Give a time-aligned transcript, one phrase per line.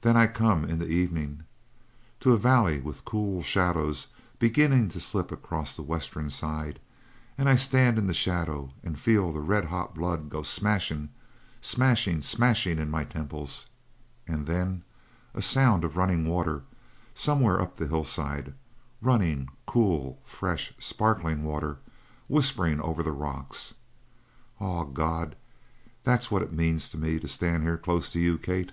[0.00, 1.44] Then I come, in the evenin',
[2.18, 4.08] to a valley with cool shadows
[4.40, 6.80] beginning to slip across from the western side,
[7.38, 11.10] and I stand in the shadow and feel the red hot blood go smashin',
[11.60, 13.66] smashin', smashin' in my temples
[14.26, 14.82] and then
[15.34, 16.64] a sound of runnin' water
[17.14, 18.54] somewhere up the hill side.
[19.00, 21.78] Runnin', cool, fresh, sparkling water
[22.28, 23.74] whispering over the rocks.
[24.60, 25.36] Ah, God,
[26.02, 28.72] that's what it means to me to stand here close to you, Kate!